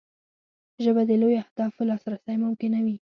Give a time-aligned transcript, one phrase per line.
[0.83, 2.95] ژبه د لویو اهدافو لاسرسی ممکنوي